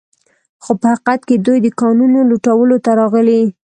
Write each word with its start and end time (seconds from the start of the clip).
خو 0.63 0.71
په 0.79 0.87
حقیقت 0.91 1.19
کې 1.27 1.35
دوی 1.45 1.57
د 1.63 1.67
کانونو 1.81 2.19
لوټولو 2.31 2.75
ته 2.85 2.91
راغلي 2.99 3.41